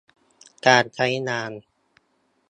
[0.65, 1.51] การใช้งาน